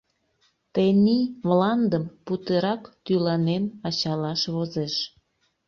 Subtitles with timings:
[0.73, 4.95] Тений мландым путырак тӱланен ачалаш возеш.